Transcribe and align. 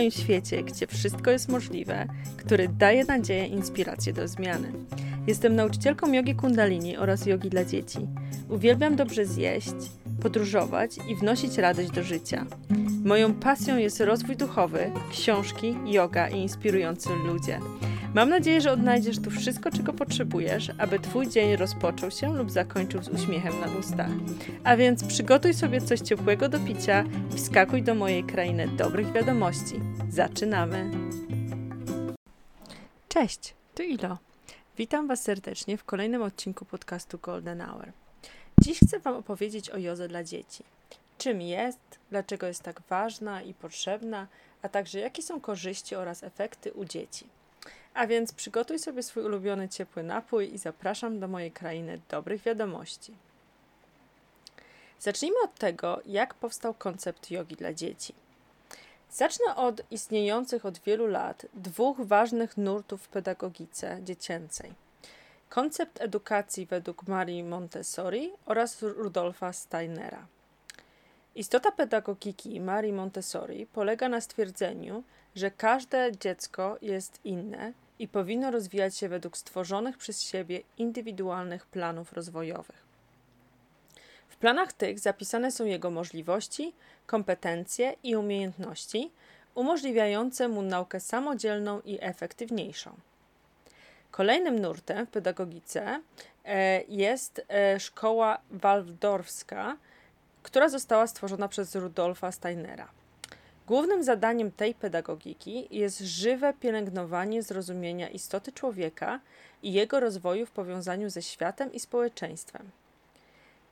moim 0.00 0.10
świecie, 0.10 0.62
gdzie 0.62 0.86
wszystko 0.86 1.30
jest 1.30 1.48
możliwe, 1.48 2.06
który 2.36 2.68
daje 2.68 3.04
nadzieję 3.04 3.46
i 3.46 3.52
inspirację 3.52 4.12
do 4.12 4.28
zmiany. 4.28 4.72
Jestem 5.26 5.56
nauczycielką 5.56 6.12
jogi 6.12 6.34
kundalini 6.34 6.96
oraz 6.96 7.26
jogi 7.26 7.50
dla 7.50 7.64
dzieci. 7.64 7.98
Uwielbiam 8.48 8.96
dobrze 8.96 9.26
zjeść, 9.26 9.74
podróżować 10.20 10.90
i 11.08 11.16
wnosić 11.16 11.58
radość 11.58 11.90
do 11.90 12.02
życia. 12.02 12.46
Moją 13.04 13.34
pasją 13.34 13.76
jest 13.76 14.00
rozwój 14.00 14.36
duchowy, 14.36 14.92
książki, 15.10 15.76
yoga 15.86 16.28
i 16.28 16.38
inspirujący 16.38 17.08
ludzie. 17.26 17.60
Mam 18.14 18.28
nadzieję, 18.28 18.60
że 18.60 18.72
odnajdziesz 18.72 19.18
tu 19.18 19.30
wszystko, 19.30 19.70
czego 19.70 19.92
potrzebujesz, 19.92 20.70
aby 20.78 20.98
Twój 20.98 21.28
dzień 21.28 21.56
rozpoczął 21.56 22.10
się 22.10 22.36
lub 22.36 22.50
zakończył 22.50 23.02
z 23.02 23.08
uśmiechem 23.08 23.60
na 23.60 23.78
ustach. 23.78 24.10
A 24.64 24.76
więc 24.76 25.04
przygotuj 25.04 25.54
sobie 25.54 25.80
coś 25.80 26.00
ciepłego 26.00 26.48
do 26.48 26.60
picia 26.60 27.04
i 27.34 27.36
wskakuj 27.36 27.82
do 27.82 27.94
mojej 27.94 28.24
krainy 28.24 28.68
dobrych 28.68 29.12
wiadomości. 29.12 29.80
Zaczynamy! 30.08 30.90
Cześć, 33.08 33.54
tu 33.74 33.82
Ilo. 33.82 34.18
Witam 34.76 35.08
Was 35.08 35.22
serdecznie 35.22 35.76
w 35.76 35.84
kolejnym 35.84 36.22
odcinku 36.22 36.64
podcastu 36.64 37.18
Golden 37.18 37.60
Hour. 37.60 37.99
Dziś 38.60 38.80
chcę 38.80 38.98
Wam 38.98 39.14
opowiedzieć 39.14 39.70
o 39.70 39.78
jodze 39.78 40.08
dla 40.08 40.24
dzieci. 40.24 40.64
Czym 41.18 41.42
jest, 41.42 41.78
dlaczego 42.10 42.46
jest 42.46 42.62
tak 42.62 42.80
ważna 42.88 43.42
i 43.42 43.54
potrzebna, 43.54 44.26
a 44.62 44.68
także 44.68 44.98
jakie 44.98 45.22
są 45.22 45.40
korzyści 45.40 45.96
oraz 45.96 46.24
efekty 46.24 46.72
u 46.72 46.84
dzieci. 46.84 47.26
A 47.94 48.06
więc 48.06 48.32
przygotuj 48.32 48.78
sobie 48.78 49.02
swój 49.02 49.24
ulubiony 49.24 49.68
ciepły 49.68 50.02
napój 50.02 50.54
i 50.54 50.58
zapraszam 50.58 51.20
do 51.20 51.28
mojej 51.28 51.52
krainy 51.52 52.00
dobrych 52.08 52.42
wiadomości. 52.42 53.14
Zacznijmy 54.98 55.36
od 55.44 55.54
tego, 55.54 56.00
jak 56.06 56.34
powstał 56.34 56.74
koncept 56.74 57.30
jogi 57.30 57.56
dla 57.56 57.74
dzieci. 57.74 58.14
Zacznę 59.10 59.56
od 59.56 59.82
istniejących 59.90 60.66
od 60.66 60.78
wielu 60.78 61.06
lat 61.06 61.46
dwóch 61.54 62.00
ważnych 62.00 62.56
nurtów 62.56 63.02
w 63.02 63.08
pedagogice 63.08 63.98
dziecięcej. 64.04 64.72
Koncept 65.50 66.00
edukacji 66.00 66.66
według 66.66 67.08
Marii 67.08 67.44
Montessori 67.44 68.32
oraz 68.46 68.82
Rudolfa 68.82 69.52
Steinera. 69.52 70.26
Istota 71.34 71.72
pedagogiki 71.72 72.60
Marii 72.60 72.92
Montessori 72.92 73.66
polega 73.66 74.08
na 74.08 74.20
stwierdzeniu, 74.20 75.02
że 75.34 75.50
każde 75.50 76.12
dziecko 76.20 76.78
jest 76.82 77.20
inne 77.24 77.72
i 77.98 78.08
powinno 78.08 78.50
rozwijać 78.50 78.96
się 78.96 79.08
według 79.08 79.36
stworzonych 79.36 79.96
przez 79.96 80.22
siebie 80.22 80.62
indywidualnych 80.78 81.66
planów 81.66 82.12
rozwojowych. 82.12 82.82
W 84.28 84.36
planach 84.36 84.72
tych 84.72 84.98
zapisane 84.98 85.50
są 85.50 85.64
jego 85.64 85.90
możliwości, 85.90 86.72
kompetencje 87.06 87.94
i 88.02 88.16
umiejętności, 88.16 89.10
umożliwiające 89.54 90.48
mu 90.48 90.62
naukę 90.62 91.00
samodzielną 91.00 91.80
i 91.80 91.98
efektywniejszą. 92.00 92.96
Kolejnym 94.10 94.58
nurtem 94.58 95.06
w 95.06 95.10
pedagogice 95.10 96.00
e, 96.44 96.82
jest 96.82 97.42
e, 97.48 97.80
szkoła 97.80 98.38
waldorfska, 98.50 99.76
która 100.42 100.68
została 100.68 101.06
stworzona 101.06 101.48
przez 101.48 101.74
Rudolfa 101.74 102.32
Steinera. 102.32 102.88
Głównym 103.66 104.04
zadaniem 104.04 104.52
tej 104.52 104.74
pedagogiki 104.74 105.68
jest 105.70 105.98
żywe 105.98 106.54
pielęgnowanie 106.60 107.42
zrozumienia 107.42 108.08
istoty 108.08 108.52
człowieka 108.52 109.20
i 109.62 109.72
jego 109.72 110.00
rozwoju 110.00 110.46
w 110.46 110.50
powiązaniu 110.50 111.10
ze 111.10 111.22
światem 111.22 111.72
i 111.72 111.80
społeczeństwem. 111.80 112.70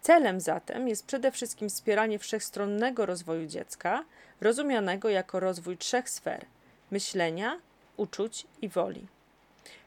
Celem 0.00 0.40
zatem 0.40 0.88
jest 0.88 1.06
przede 1.06 1.30
wszystkim 1.30 1.68
wspieranie 1.68 2.18
wszechstronnego 2.18 3.06
rozwoju 3.06 3.46
dziecka, 3.46 4.04
rozumianego 4.40 5.08
jako 5.08 5.40
rozwój 5.40 5.76
trzech 5.76 6.10
sfer 6.10 6.46
myślenia, 6.90 7.60
uczuć 7.96 8.46
i 8.62 8.68
woli. 8.68 9.06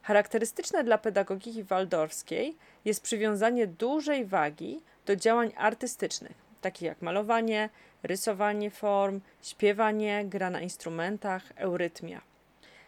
Charakterystyczne 0.02 0.84
dla 0.84 0.98
pedagogiki 0.98 1.64
waldorskiej 1.64 2.58
jest 2.86 3.04
przywiązanie 3.04 3.68
dużej 3.68 4.26
wagi 4.26 4.82
do 5.06 5.16
działań 5.16 5.52
artystycznych, 5.58 6.38
takich 6.62 6.82
jak 6.82 7.02
malowanie, 7.02 7.70
rysowanie 8.04 8.72
form, 8.72 9.22
śpiewanie, 9.42 10.26
gra 10.26 10.50
na 10.50 10.62
instrumentach, 10.62 11.44
eurytmia, 11.56 12.22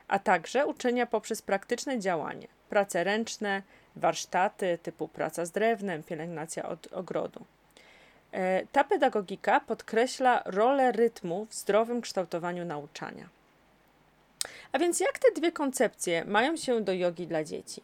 a 0.08 0.20
także 0.20 0.66
uczenia 0.66 1.06
poprzez 1.06 1.42
praktyczne 1.42 2.00
działanie, 2.00 2.48
prace 2.70 3.04
ręczne, 3.04 3.62
warsztaty 3.96 4.78
typu 4.84 5.08
praca 5.08 5.46
z 5.46 5.52
drewnem, 5.52 6.04
pielęgnacja 6.04 6.70
od 6.70 6.88
ogrodu. 6.94 7.46
E, 8.32 8.66
ta 8.72 8.84
pedagogika 8.84 9.60
podkreśla 9.60 10.42
rolę 10.46 10.92
rytmu 10.92 11.48
w 11.50 11.54
zdrowym 11.54 12.02
kształtowaniu 12.02 12.66
nauczania. 12.66 13.30
A 14.74 14.80
więc 14.80 15.00
jak 15.00 15.20
te 15.20 15.32
dwie 15.32 15.52
koncepcje 15.52 16.26
mają 16.26 16.58
się 16.58 16.82
do 16.82 16.94
jogi 16.94 17.28
dla 17.28 17.44
dzieci? 17.44 17.82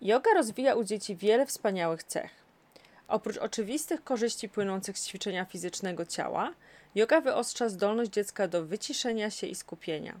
Yoga 0.00 0.30
rozwija 0.34 0.74
u 0.74 0.84
dzieci 0.84 1.16
wiele 1.16 1.46
wspaniałych 1.46 2.04
cech. 2.04 2.30
Oprócz 3.08 3.36
oczywistych 3.36 4.04
korzyści 4.04 4.48
płynących 4.48 4.98
z 4.98 5.06
ćwiczenia 5.06 5.44
fizycznego 5.44 6.06
ciała, 6.06 6.54
yoga 6.94 7.20
wyostrza 7.20 7.68
zdolność 7.68 8.10
dziecka 8.10 8.48
do 8.48 8.66
wyciszenia 8.66 9.30
się 9.30 9.46
i 9.46 9.54
skupienia. 9.54 10.20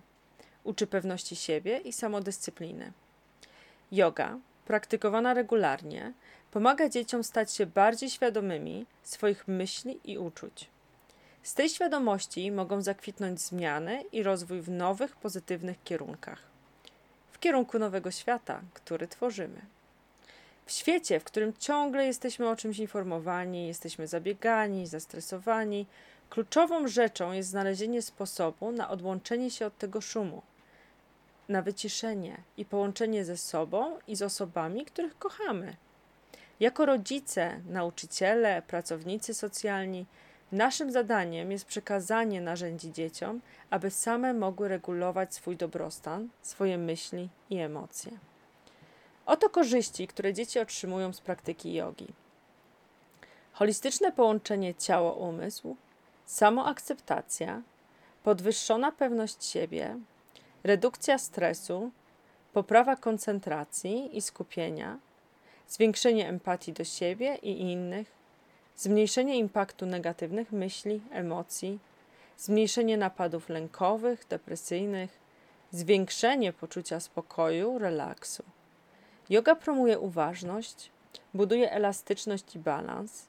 Uczy 0.64 0.86
pewności 0.86 1.36
siebie 1.36 1.78
i 1.78 1.92
samodyscypliny. 1.92 2.92
Yoga, 3.92 4.38
praktykowana 4.64 5.34
regularnie, 5.34 6.12
pomaga 6.50 6.88
dzieciom 6.88 7.24
stać 7.24 7.52
się 7.52 7.66
bardziej 7.66 8.10
świadomymi 8.10 8.86
swoich 9.02 9.48
myśli 9.48 10.00
i 10.04 10.18
uczuć. 10.18 10.68
Z 11.42 11.54
tej 11.54 11.68
świadomości 11.68 12.50
mogą 12.50 12.82
zakwitnąć 12.82 13.40
zmiany 13.40 14.04
i 14.12 14.22
rozwój 14.22 14.60
w 14.60 14.70
nowych, 14.70 15.16
pozytywnych 15.16 15.82
kierunkach. 15.84 16.42
W 17.32 17.38
kierunku 17.38 17.78
nowego 17.78 18.10
świata, 18.10 18.60
który 18.74 19.08
tworzymy. 19.08 19.60
W 20.66 20.72
świecie, 20.72 21.20
w 21.20 21.24
którym 21.24 21.52
ciągle 21.58 22.06
jesteśmy 22.06 22.48
o 22.48 22.56
czymś 22.56 22.78
informowani, 22.78 23.66
jesteśmy 23.66 24.06
zabiegani, 24.06 24.86
zastresowani, 24.86 25.86
kluczową 26.30 26.88
rzeczą 26.88 27.32
jest 27.32 27.48
znalezienie 27.48 28.02
sposobu 28.02 28.72
na 28.72 28.90
odłączenie 28.90 29.50
się 29.50 29.66
od 29.66 29.78
tego 29.78 30.00
szumu, 30.00 30.42
na 31.48 31.62
wyciszenie 31.62 32.36
i 32.56 32.64
połączenie 32.64 33.24
ze 33.24 33.36
sobą 33.36 33.98
i 34.08 34.16
z 34.16 34.22
osobami, 34.22 34.84
których 34.84 35.18
kochamy. 35.18 35.76
Jako 36.60 36.86
rodzice, 36.86 37.60
nauczyciele, 37.68 38.62
pracownicy 38.62 39.34
socjalni, 39.34 40.06
naszym 40.52 40.90
zadaniem 40.90 41.52
jest 41.52 41.64
przekazanie 41.64 42.40
narzędzi 42.40 42.92
dzieciom, 42.92 43.40
aby 43.70 43.90
same 43.90 44.34
mogły 44.34 44.68
regulować 44.68 45.34
swój 45.34 45.56
dobrostan, 45.56 46.28
swoje 46.42 46.78
myśli 46.78 47.28
i 47.50 47.58
emocje. 47.58 48.12
Oto 49.26 49.50
korzyści, 49.50 50.06
które 50.06 50.32
dzieci 50.32 50.58
otrzymują 50.58 51.12
z 51.12 51.20
praktyki 51.20 51.74
jogi. 51.74 52.06
Holistyczne 53.52 54.12
połączenie 54.12 54.74
ciało-umysł, 54.74 55.76
samoakceptacja, 56.24 57.62
podwyższona 58.22 58.92
pewność 58.92 59.44
siebie, 59.44 59.98
redukcja 60.64 61.18
stresu, 61.18 61.90
poprawa 62.52 62.96
koncentracji 62.96 64.16
i 64.16 64.22
skupienia, 64.22 64.98
zwiększenie 65.68 66.28
empatii 66.28 66.72
do 66.72 66.84
siebie 66.84 67.34
i 67.42 67.60
innych, 67.60 68.21
zmniejszenie 68.76 69.38
impaktu 69.38 69.86
negatywnych 69.86 70.52
myśli, 70.52 71.00
emocji, 71.10 71.78
zmniejszenie 72.38 72.96
napadów 72.96 73.48
lękowych, 73.48 74.26
depresyjnych, 74.28 75.20
zwiększenie 75.70 76.52
poczucia 76.52 77.00
spokoju, 77.00 77.78
relaksu. 77.78 78.42
Yoga 79.30 79.54
promuje 79.54 79.98
uważność, 79.98 80.90
buduje 81.34 81.72
elastyczność 81.72 82.56
i 82.56 82.58
balans, 82.58 83.26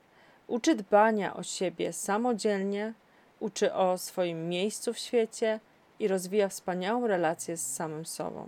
uczy 0.48 0.76
dbania 0.76 1.36
o 1.36 1.44
siebie 1.44 1.94
samodzielnie, 1.94 2.94
uczy 3.40 3.74
o 3.74 3.98
swoim 3.98 4.50
miejscu 4.50 4.94
w 4.94 5.00
świecie 5.00 5.60
i 6.00 6.08
rozwija 6.08 6.50
wspaniałą 6.50 7.08
relację 7.08 7.58
z 7.58 7.74
samym 7.74 8.06
sobą. 8.06 8.48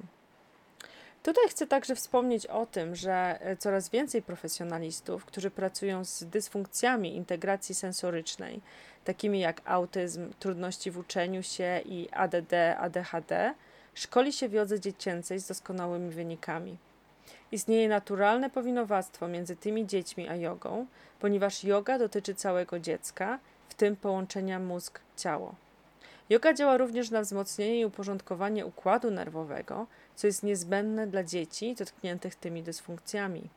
Tutaj 1.26 1.50
chcę 1.50 1.68
także 1.68 1.96
wspomnieć 1.96 2.48
o 2.48 2.66
tym, 2.66 2.96
że 2.96 3.38
e, 3.42 3.58
coraz 3.58 3.90
więcej 3.90 4.22
profesjonalistów, 4.22 5.26
którzy 5.26 5.52
pracują 5.52 6.06
z 6.06 6.24
dysfunkcjami 6.24 7.16
integracji 7.16 7.76
sensorycznej, 7.76 8.62
takimi 9.06 9.40
jak 9.40 9.62
autyzm, 9.66 10.34
trudności 10.40 10.92
w 10.92 10.98
uczeniu 10.98 11.44
się 11.44 11.82
i 11.86 12.10
ADD, 12.12 12.54
ADHD, 12.78 13.54
szkoli 13.94 14.34
się 14.34 14.50
w 14.50 14.54
jodze 14.54 14.80
dziecięcej 14.80 15.40
z 15.40 15.48
doskonałymi 15.48 16.10
wynikami. 16.10 16.78
Istnieje 17.52 17.90
naturalne 17.90 18.50
powinowactwo 18.50 19.28
między 19.28 19.56
tymi 19.56 19.88
dziećmi 19.88 20.30
a 20.30 20.36
jogą, 20.36 20.86
ponieważ 21.20 21.64
yoga 21.64 22.00
dotyczy 22.00 22.36
całego 22.36 22.80
dziecka, 22.80 23.40
w 23.70 23.74
tym 23.74 23.96
połączenia 23.96 24.60
mózg-ciało. 24.60 25.56
Yoga 26.30 26.54
działa 26.54 26.78
również 26.78 27.12
na 27.12 27.22
wzmocnienie 27.22 27.80
i 27.80 27.86
uporządkowanie 27.86 28.66
układu 28.66 29.12
nerwowego, 29.12 29.88
co 30.16 30.28
jest 30.28 30.44
niezbędne 30.44 31.08
dla 31.08 31.24
dzieci 31.24 31.76
dotkniętych 31.76 32.36
tymi 32.36 32.64
dysfunkcjami. 32.64 33.50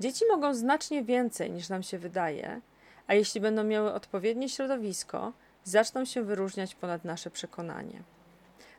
Dzieci 0.00 0.24
mogą 0.30 0.54
znacznie 0.54 1.04
więcej 1.04 1.50
niż 1.50 1.68
nam 1.68 1.82
się 1.82 1.98
wydaje, 1.98 2.60
a 3.06 3.14
jeśli 3.14 3.40
będą 3.40 3.64
miały 3.64 3.92
odpowiednie 3.92 4.48
środowisko, 4.48 5.32
zaczną 5.64 6.04
się 6.04 6.22
wyróżniać 6.22 6.74
ponad 6.74 7.04
nasze 7.04 7.30
przekonanie. 7.30 8.02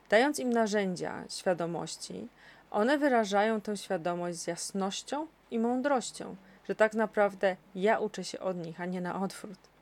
Dając 0.08 0.38
im 0.38 0.52
narzędzia 0.52 1.24
świadomości, 1.28 2.28
one 2.70 2.98
wyrażają 2.98 3.60
tę 3.60 3.76
świadomość 3.76 4.38
z 4.38 4.46
jasnością 4.46 5.26
i 5.50 5.58
mądrością, 5.58 6.36
że 6.68 6.74
tak 6.74 6.94
naprawdę 6.94 7.56
ja 7.74 7.98
uczę 7.98 8.24
się 8.24 8.40
od 8.40 8.56
nich, 8.56 8.80
a 8.80 8.86
nie 8.86 9.00
na 9.00 9.22
odwrót. 9.22 9.73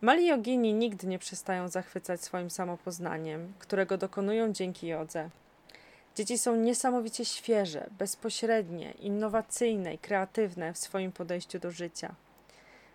Mali 0.00 0.26
jogini 0.26 0.74
nigdy 0.74 1.06
nie 1.06 1.18
przestają 1.18 1.68
zachwycać 1.68 2.22
swoim 2.22 2.50
samopoznaniem, 2.50 3.52
którego 3.58 3.98
dokonują 3.98 4.52
dzięki 4.52 4.86
jodze. 4.86 5.30
Dzieci 6.14 6.38
są 6.38 6.56
niesamowicie 6.56 7.24
świeże, 7.24 7.86
bezpośrednie, 7.98 8.90
innowacyjne 8.90 9.94
i 9.94 9.98
kreatywne 9.98 10.72
w 10.74 10.78
swoim 10.78 11.12
podejściu 11.12 11.58
do 11.58 11.70
życia. 11.70 12.14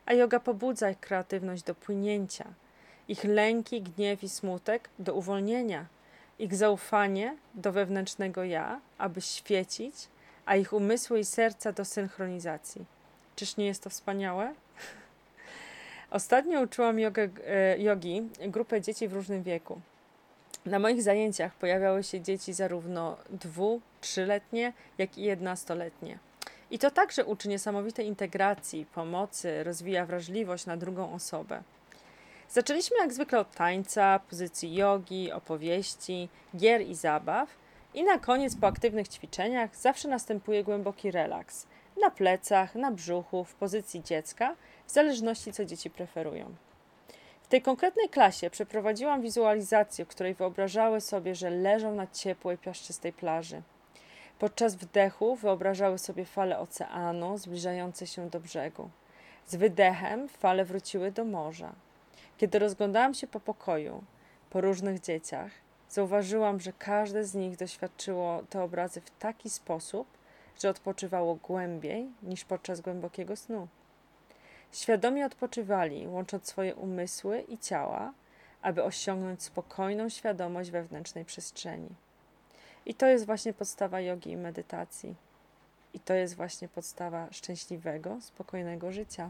A 0.05 0.13
yoga 0.13 0.39
pobudza 0.39 0.89
ich 0.89 0.99
kreatywność 0.99 1.63
do 1.63 1.75
płynięcia, 1.75 2.45
ich 3.07 3.23
lęki, 3.23 3.81
gniew 3.81 4.23
i 4.23 4.29
smutek 4.29 4.89
do 4.99 5.13
uwolnienia, 5.13 5.85
ich 6.39 6.55
zaufanie 6.55 7.37
do 7.53 7.71
wewnętrznego 7.71 8.43
ja, 8.43 8.81
aby 8.97 9.21
świecić, 9.21 9.95
a 10.45 10.55
ich 10.55 10.73
umysły 10.73 11.19
i 11.19 11.25
serca 11.25 11.71
do 11.71 11.85
synchronizacji. 11.85 12.85
Czyż 13.35 13.57
nie 13.57 13.65
jest 13.65 13.83
to 13.83 13.89
wspaniałe? 13.89 14.53
Ostatnio 16.13 16.61
uczyłam 16.61 16.99
jogę, 16.99 17.29
e, 17.47 17.77
jogi 17.77 18.29
grupę 18.47 18.81
dzieci 18.81 19.07
w 19.07 19.13
różnym 19.13 19.43
wieku. 19.43 19.81
Na 20.65 20.79
moich 20.79 21.03
zajęciach 21.03 21.55
pojawiały 21.55 22.03
się 22.03 22.21
dzieci 22.21 22.53
zarówno 22.53 23.17
dwu, 23.29 23.81
trzyletnie, 24.01 24.73
jak 24.97 25.17
i 25.17 25.23
jednostoletnie. 25.23 26.19
I 26.71 26.79
to 26.79 26.91
także 26.91 27.25
uczy 27.25 27.49
niesamowitej 27.49 28.07
integracji, 28.07 28.85
pomocy, 28.85 29.63
rozwija 29.63 30.05
wrażliwość 30.05 30.65
na 30.65 30.77
drugą 30.77 31.13
osobę. 31.13 31.63
Zaczęliśmy 32.49 32.97
jak 32.97 33.13
zwykle 33.13 33.39
od 33.39 33.51
tańca, 33.51 34.19
pozycji 34.29 34.75
jogi, 34.75 35.31
opowieści, 35.31 36.29
gier 36.55 36.81
i 36.81 36.95
zabaw. 36.95 37.49
I 37.93 38.03
na 38.03 38.19
koniec 38.19 38.55
po 38.55 38.67
aktywnych 38.67 39.07
ćwiczeniach 39.07 39.75
zawsze 39.75 40.07
następuje 40.07 40.63
głęboki 40.63 41.11
relaks. 41.11 41.67
Na 42.01 42.11
plecach, 42.11 42.75
na 42.75 42.91
brzuchu, 42.91 43.43
w 43.43 43.55
pozycji 43.55 44.03
dziecka, 44.03 44.55
w 44.87 44.91
zależności 44.91 45.53
co 45.53 45.65
dzieci 45.65 45.89
preferują. 45.89 46.55
W 47.43 47.47
tej 47.47 47.61
konkretnej 47.61 48.09
klasie 48.09 48.49
przeprowadziłam 48.49 49.21
wizualizację, 49.21 50.05
w 50.05 50.07
której 50.07 50.33
wyobrażały 50.33 51.01
sobie, 51.01 51.35
że 51.35 51.49
leżą 51.49 51.95
na 51.95 52.07
ciepłej, 52.07 52.57
piaszczystej 52.57 53.13
plaży. 53.13 53.61
Podczas 54.39 54.75
wdechu 54.75 55.35
wyobrażały 55.35 55.97
sobie 55.97 56.25
fale 56.25 56.59
oceanu 56.59 57.37
zbliżające 57.37 58.07
się 58.07 58.29
do 58.29 58.39
brzegu. 58.39 58.89
Z 59.47 59.55
wydechem 59.55 60.29
fale 60.29 60.65
wróciły 60.65 61.11
do 61.11 61.25
morza. 61.25 61.73
Kiedy 62.37 62.59
rozglądałam 62.59 63.13
się 63.13 63.27
po 63.27 63.39
pokoju, 63.39 64.03
po 64.49 64.61
różnych 64.61 64.99
dzieciach, 64.99 65.51
zauważyłam, 65.89 66.59
że 66.59 66.73
każde 66.73 67.23
z 67.23 67.35
nich 67.35 67.57
doświadczyło 67.57 68.43
te 68.49 68.63
obrazy 68.63 69.01
w 69.01 69.09
taki 69.19 69.49
sposób, 69.49 70.07
że 70.59 70.69
odpoczywało 70.69 71.35
głębiej 71.35 72.07
niż 72.23 72.45
podczas 72.45 72.81
głębokiego 72.81 73.35
snu. 73.35 73.67
Świadomie 74.71 75.25
odpoczywali, 75.25 76.07
łącząc 76.07 76.47
swoje 76.47 76.75
umysły 76.75 77.41
i 77.41 77.57
ciała, 77.57 78.13
aby 78.61 78.83
osiągnąć 78.83 79.43
spokojną 79.43 80.09
świadomość 80.09 80.71
wewnętrznej 80.71 81.25
przestrzeni. 81.25 81.89
I 82.85 82.93
to 82.93 83.05
jest 83.05 83.25
właśnie 83.25 83.53
podstawa 83.53 84.01
jogi 84.01 84.31
i 84.31 84.37
medytacji. 84.37 85.15
I 85.93 85.99
to 85.99 86.13
jest 86.13 86.35
właśnie 86.35 86.67
podstawa 86.67 87.27
szczęśliwego, 87.31 88.21
spokojnego 88.21 88.91
życia. 88.91 89.29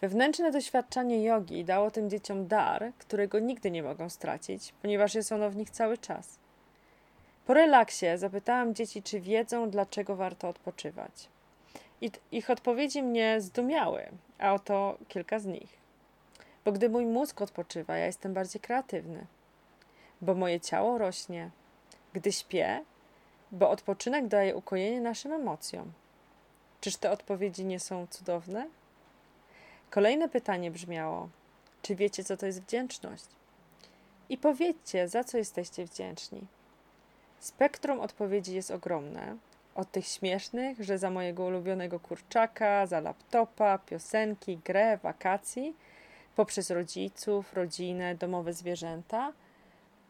Wewnętrzne 0.00 0.50
doświadczanie 0.50 1.24
jogi 1.24 1.64
dało 1.64 1.90
tym 1.90 2.10
dzieciom 2.10 2.46
dar, 2.46 2.92
którego 2.98 3.38
nigdy 3.38 3.70
nie 3.70 3.82
mogą 3.82 4.10
stracić, 4.10 4.74
ponieważ 4.82 5.14
jest 5.14 5.32
ono 5.32 5.50
w 5.50 5.56
nich 5.56 5.70
cały 5.70 5.98
czas. 5.98 6.38
Po 7.46 7.54
relaksie 7.54 8.06
zapytałam 8.16 8.74
dzieci, 8.74 9.02
czy 9.02 9.20
wiedzą, 9.20 9.70
dlaczego 9.70 10.16
warto 10.16 10.48
odpoczywać. 10.48 11.28
I 12.00 12.10
ich 12.32 12.50
odpowiedzi 12.50 13.02
mnie 13.02 13.40
zdumiały, 13.40 14.08
a 14.38 14.54
oto 14.54 14.98
kilka 15.08 15.38
z 15.38 15.46
nich. 15.46 15.78
Bo 16.64 16.72
gdy 16.72 16.88
mój 16.88 17.06
mózg 17.06 17.42
odpoczywa, 17.42 17.96
ja 17.96 18.06
jestem 18.06 18.34
bardziej 18.34 18.60
kreatywny. 18.60 19.26
Bo 20.20 20.34
moje 20.34 20.60
ciało 20.60 20.98
rośnie. 20.98 21.50
Gdy 22.12 22.32
śpię, 22.32 22.84
bo 23.52 23.70
odpoczynek 23.70 24.26
daje 24.26 24.56
ukojenie 24.56 25.00
naszym 25.00 25.32
emocjom. 25.32 25.92
Czyż 26.80 26.96
te 26.96 27.10
odpowiedzi 27.10 27.64
nie 27.64 27.80
są 27.80 28.06
cudowne? 28.06 28.68
Kolejne 29.90 30.28
pytanie 30.28 30.70
brzmiało: 30.70 31.28
Czy 31.82 31.94
wiecie, 31.94 32.24
co 32.24 32.36
to 32.36 32.46
jest 32.46 32.62
wdzięczność? 32.62 33.26
I 34.28 34.38
powiedzcie, 34.38 35.08
za 35.08 35.24
co 35.24 35.38
jesteście 35.38 35.84
wdzięczni. 35.84 36.46
Spektrum 37.44 38.00
odpowiedzi 38.00 38.54
jest 38.54 38.70
ogromne. 38.70 39.36
Od 39.74 39.90
tych 39.90 40.06
śmiesznych, 40.06 40.84
że 40.84 40.98
za 40.98 41.10
mojego 41.10 41.44
ulubionego 41.44 42.00
kurczaka, 42.00 42.86
za 42.86 43.00
laptopa, 43.00 43.78
piosenki, 43.78 44.56
grę, 44.56 44.96
wakacji, 44.96 45.76
poprzez 46.36 46.70
rodziców, 46.70 47.54
rodzinę, 47.54 48.14
domowe 48.14 48.52
zwierzęta, 48.52 49.32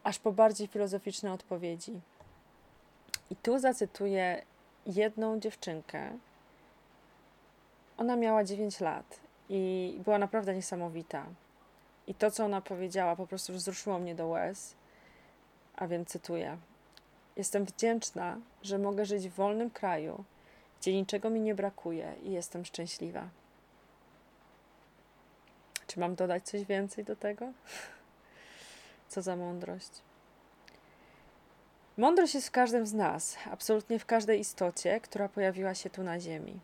aż 0.03 0.19
po 0.19 0.31
bardziej 0.31 0.67
filozoficzne 0.67 1.33
odpowiedzi. 1.33 2.01
I 3.29 3.35
tu 3.35 3.59
zacytuję 3.59 4.41
jedną 4.85 5.39
dziewczynkę. 5.39 6.11
Ona 7.97 8.15
miała 8.15 8.43
9 8.43 8.79
lat 8.79 9.19
i 9.49 9.95
była 10.03 10.17
naprawdę 10.17 10.55
niesamowita. 10.55 11.25
I 12.07 12.15
to, 12.15 12.31
co 12.31 12.45
ona 12.45 12.61
powiedziała, 12.61 13.15
po 13.15 13.27
prostu 13.27 13.53
wzruszyło 13.53 13.99
mnie 13.99 14.15
do 14.15 14.27
łez. 14.27 14.75
A 15.75 15.87
więc 15.87 16.09
cytuję: 16.09 16.57
Jestem 17.35 17.65
wdzięczna, 17.65 18.37
że 18.61 18.77
mogę 18.77 19.05
żyć 19.05 19.29
w 19.29 19.33
wolnym 19.33 19.69
kraju, 19.69 20.23
gdzie 20.79 20.93
niczego 20.93 21.29
mi 21.29 21.41
nie 21.41 21.55
brakuje 21.55 22.13
i 22.23 22.31
jestem 22.31 22.65
szczęśliwa. 22.65 23.29
Czy 25.87 25.99
mam 25.99 26.15
dodać 26.15 26.43
coś 26.43 26.63
więcej 26.63 27.03
do 27.03 27.15
tego? 27.15 27.51
Co 29.09 29.21
za 29.21 29.35
mądrość. 29.35 29.91
Mądrość 31.97 32.35
jest 32.35 32.47
w 32.47 32.51
każdym 32.51 32.87
z 32.87 32.93
nas, 32.93 33.37
absolutnie 33.51 33.99
w 33.99 34.05
każdej 34.05 34.39
istocie, 34.39 34.99
która 34.99 35.29
pojawiła 35.29 35.75
się 35.75 35.89
tu 35.89 36.03
na 36.03 36.19
Ziemi. 36.19 36.59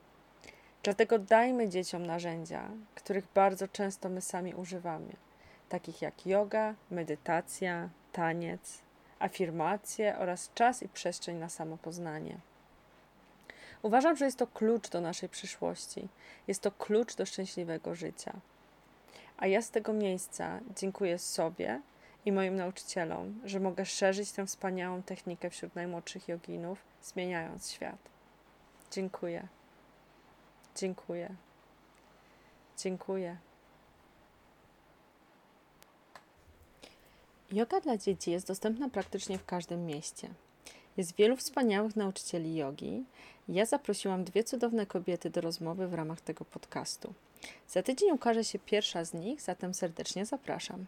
Dlatego 0.84 1.19
dajmy 1.19 1.69
dzieciom 1.69 2.05
narzędzia, 2.05 2.69
których 2.96 3.27
bardzo 3.34 3.67
często 3.67 4.10
my 4.10 4.22
sami 4.22 4.55
używamy, 4.55 5.13
takich 5.69 6.01
jak 6.01 6.25
yoga, 6.25 6.75
medytacja, 6.91 7.89
taniec, 8.12 8.81
afirmacje 9.22 10.18
oraz 10.18 10.51
czas 10.54 10.84
i 10.84 10.90
przestrzeń 10.90 11.38
na 11.38 11.50
samopoznanie. 11.50 12.38
Uważam, 13.82 14.16
że 14.16 14.25
jest 14.25 14.38
to 14.38 14.48
klucz 14.48 14.90
do 14.90 15.01
naszej 15.01 15.30
przyszłości, 15.30 16.08
jest 16.48 16.62
to 16.62 16.72
klucz 16.72 17.16
do 17.16 17.25
szczęśliwego 17.25 17.96
życia. 17.96 18.34
A 19.38 19.48
ja 19.48 19.62
z 19.62 19.72
tego 19.72 19.94
miejsca 19.94 20.60
dziękuję 20.75 21.20
sobie 21.20 21.82
i 22.25 22.32
moim 22.32 22.56
nauczycielom, 22.56 23.42
że 23.44 23.60
mogę 23.60 23.86
szerzyć 23.86 24.32
tę 24.32 24.46
wspaniałą 24.46 25.04
technikę 25.04 25.50
wśród 25.50 25.75
najmłodszych 25.75 26.28
joginów, 26.28 26.84
zmieniając 27.01 27.72
świat. 27.72 28.10
Dziękuję. 28.92 29.48
Dziękuję. 30.75 31.36
Dziękuję. 32.78 33.50
Yoga 37.51 37.81
dla 37.81 37.98
dzieci 37.98 38.31
jest 38.31 38.48
dostępna 38.48 38.89
praktycznie 38.89 39.38
w 39.38 39.46
każdym 39.46 39.86
mieście. 39.86 40.29
Jest 40.98 41.15
wielu 41.15 41.36
wspaniałych 41.36 41.96
nauczycieli 41.96 42.55
jogi. 42.55 43.03
Ja 43.50 43.65
zaprosiłam 43.65 44.24
dwie 44.24 44.43
cudowne 44.43 44.86
kobiety 44.86 45.29
do 45.29 45.41
rozmowy 45.41 45.88
w 45.88 45.93
ramach 45.93 46.22
tego 46.22 46.46
podcastu. 46.46 47.13
Za 47.67 47.84
tydzień 47.84 48.12
ukaże 48.12 48.43
się 48.43 48.60
pierwsza 48.60 49.05
z 49.05 49.13
nich, 49.13 49.41
zatem 49.41 49.74
serdecznie 49.74 50.25
zapraszam. 50.25 50.86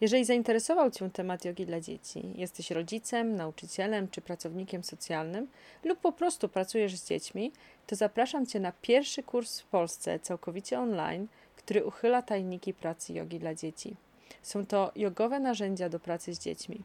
Jeżeli 0.00 0.24
zainteresował 0.24 0.90
Cię 0.90 1.10
temat 1.10 1.44
jogi 1.44 1.66
dla 1.66 1.80
dzieci, 1.80 2.22
jesteś 2.34 2.70
rodzicem, 2.70 3.36
nauczycielem 3.36 4.08
czy 4.08 4.20
pracownikiem 4.20 4.84
socjalnym 4.84 5.48
lub 5.84 6.00
po 6.00 6.12
prostu 6.12 6.48
pracujesz 6.48 6.96
z 6.96 7.08
dziećmi, 7.08 7.52
to 7.86 7.96
zapraszam 7.96 8.46
Cię 8.46 8.60
na 8.60 8.72
pierwszy 8.82 9.22
kurs 9.22 9.60
w 9.60 9.66
Polsce 9.66 10.18
całkowicie 10.18 10.80
online, 10.80 11.26
który 11.56 11.84
uchyla 11.84 12.22
tajniki 12.22 12.74
pracy 12.74 13.12
jogi 13.12 13.38
dla 13.38 13.54
dzieci. 13.54 13.96
Są 14.42 14.66
to 14.66 14.92
jogowe 14.96 15.40
narzędzia 15.40 15.88
do 15.88 16.00
pracy 16.00 16.34
z 16.34 16.38
dziećmi. 16.38 16.82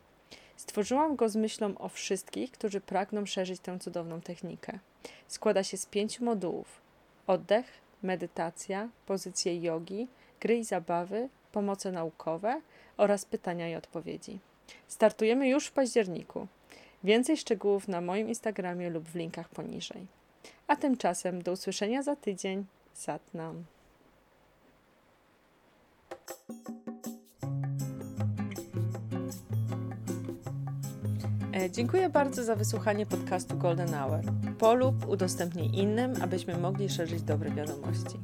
Stworzyłam 0.57 1.15
go 1.15 1.29
z 1.29 1.35
myślą 1.35 1.77
o 1.77 1.89
wszystkich, 1.89 2.51
którzy 2.51 2.81
pragną 2.81 3.25
szerzyć 3.25 3.59
tę 3.59 3.79
cudowną 3.79 4.21
technikę. 4.21 4.79
Składa 5.27 5.63
się 5.63 5.77
z 5.77 5.85
pięciu 5.85 6.25
modułów: 6.25 6.81
oddech, 7.27 7.65
medytacja, 8.03 8.89
pozycje 9.05 9.61
jogi, 9.61 10.07
gry 10.39 10.57
i 10.57 10.63
zabawy, 10.63 11.29
pomoce 11.51 11.91
naukowe 11.91 12.61
oraz 12.97 13.25
pytania 13.25 13.69
i 13.69 13.75
odpowiedzi. 13.75 14.39
Startujemy 14.87 15.49
już 15.49 15.67
w 15.67 15.71
październiku. 15.71 16.47
Więcej 17.03 17.37
szczegółów 17.37 17.87
na 17.87 18.01
moim 18.01 18.27
Instagramie 18.27 18.89
lub 18.89 19.03
w 19.03 19.15
linkach 19.15 19.49
poniżej. 19.49 20.07
A 20.67 20.75
tymczasem 20.75 21.41
do 21.41 21.51
usłyszenia 21.51 22.03
za 22.03 22.15
tydzień. 22.15 22.65
Satnam. 22.93 23.63
Dziękuję 31.71 32.09
bardzo 32.09 32.43
za 32.43 32.55
wysłuchanie 32.55 33.05
podcastu 33.05 33.57
Golden 33.57 33.93
Hour. 33.93 34.19
Polub, 34.59 35.07
udostępnij 35.07 35.79
innym, 35.79 36.13
abyśmy 36.21 36.57
mogli 36.57 36.89
szerzyć 36.89 37.21
dobre 37.21 37.51
wiadomości. 37.51 38.19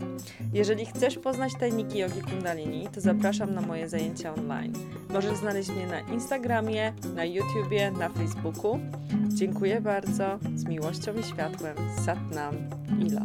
Jeżeli 0.53 0.86
chcesz 0.86 1.17
poznać 1.17 1.53
tajniki 1.59 1.98
jogi 1.98 2.21
kundalini, 2.21 2.88
to 2.88 3.01
zapraszam 3.01 3.53
na 3.53 3.62
moje 3.62 3.89
zajęcia 3.89 4.33
online. 4.33 4.74
Możesz 5.09 5.38
znaleźć 5.38 5.69
mnie 5.69 5.88
na 5.88 6.00
Instagramie, 6.00 6.93
na 7.15 7.25
YouTubie, 7.25 7.91
na 7.91 8.09
Facebooku. 8.09 8.79
Dziękuję 9.27 9.81
bardzo. 9.81 10.39
Z 10.55 10.65
miłością 10.65 11.13
i 11.13 11.24
światłem. 11.24 11.75
Satnam. 12.05 12.55
Ilo. 13.00 13.21